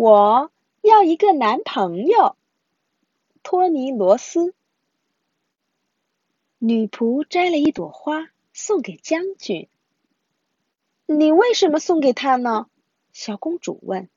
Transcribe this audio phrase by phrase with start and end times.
[0.00, 2.36] 我要一个男朋友，
[3.42, 4.54] 托尼罗斯。
[6.58, 9.68] 女仆摘了一朵花送给将军。
[11.06, 12.70] 你为什么送给他呢？
[13.12, 14.08] 小公主问。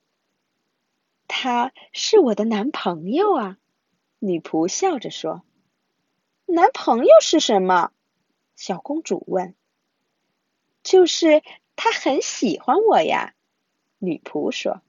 [1.28, 3.58] 他是我的男朋友啊，
[4.20, 5.42] 女仆笑着说。
[6.46, 7.92] 男朋友是什么？
[8.56, 9.56] 小公主问。
[10.84, 11.42] 就是
[11.76, 13.34] 他很喜欢我呀，
[13.98, 14.84] 女仆说。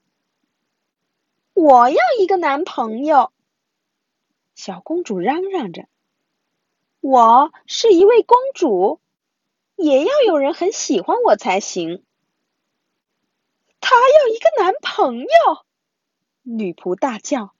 [1.53, 3.31] 我要一个男朋友，
[4.55, 5.87] 小公主嚷嚷着。
[6.99, 8.99] 我是一位公主，
[9.75, 12.03] 也要有人很喜欢我才行。
[13.79, 15.27] 她要一个男朋友，
[16.41, 17.53] 女仆大叫。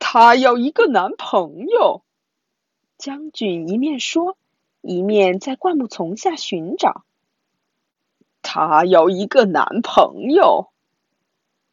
[0.00, 2.02] 她要一个男朋友，
[2.98, 4.36] 将军一面说，
[4.80, 7.04] 一面在灌木丛下寻找。
[8.42, 10.71] 她要一个男朋友。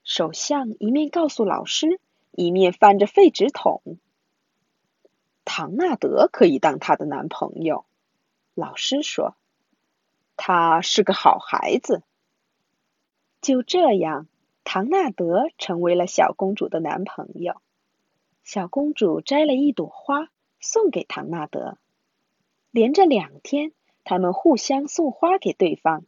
[0.10, 3.84] 首相一面告诉老师，一面翻着废纸筒。
[5.46, 7.86] 唐纳德可以当她的男朋友，
[8.56, 9.36] 老师说，
[10.36, 12.02] 他是个好孩子。
[13.40, 14.26] 就这样，
[14.64, 17.62] 唐纳德成为了小公主的男朋友。
[18.44, 21.78] 小公主摘了一朵花送给唐纳德，
[22.72, 26.04] 连着两天，他们互相送花给对方。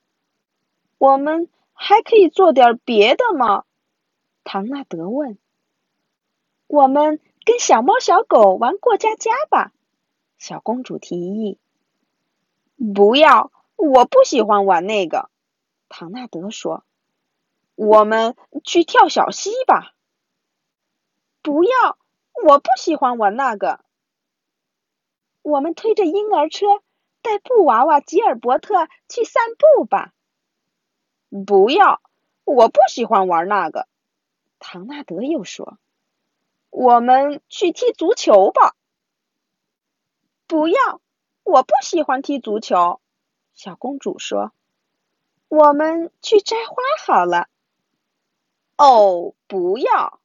[0.97, 3.63] 我们还可以做点别的吗？
[4.43, 5.37] 唐纳德问
[6.67, 9.71] ：“我们跟小猫小狗玩过家家吧。”
[10.37, 11.59] 小公主提议。
[12.95, 15.29] “不要，我不喜欢玩那个。”
[15.87, 16.83] 唐纳德说。
[17.75, 19.93] “我们去跳小溪吧。
[21.41, 21.97] ”“不要，
[22.43, 23.83] 我不喜欢玩那个。
[25.43, 26.65] ”“我们推着婴儿车
[27.21, 29.43] 带布娃娃吉尔伯特去散
[29.75, 30.13] 步吧。
[31.47, 32.01] ”“不要，
[32.43, 33.87] 我不喜欢玩那个。”
[34.63, 35.79] 唐纳德又说
[36.69, 38.75] ：“我们去踢足球吧。
[40.45, 41.01] ”“不要，
[41.43, 43.01] 我不喜欢踢足球。”
[43.55, 44.53] 小公主说。
[45.49, 47.49] “我们去摘花好了。
[48.77, 50.21] ”“哦，不要！”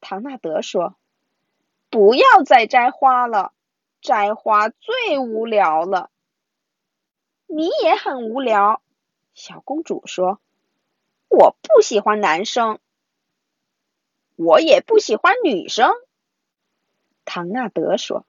[0.00, 0.94] 唐纳德说。
[1.90, 3.52] “不要再摘花了，
[4.00, 6.10] 摘花最无聊了。
[7.46, 8.80] ”“你也很无聊。”
[9.34, 10.40] 小公主说。
[11.28, 12.78] “我不喜欢男生。”
[14.36, 15.92] 我也不喜欢女生，
[17.24, 18.24] 唐纳德说。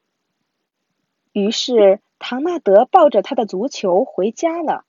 [1.32, 4.84] 于是，唐纳德抱着他的足球回家了。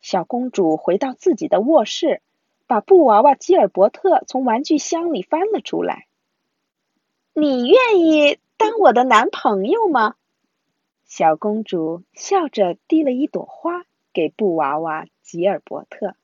[0.00, 2.22] 小公主回到自己的卧室，
[2.66, 6.06] 把布娃娃吉尔伯特从玩具箱里翻了出来。
[7.34, 10.16] 你愿意当我的男朋友吗？
[11.04, 16.14] 小公主笑着递了一朵花给布娃娃吉尔伯特。